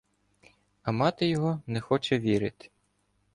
—А 0.83 0.91
мати 0.91 1.27
його 1.29 1.61
не 1.67 1.81
хоче 1.81 2.19
вірити. 2.19 2.69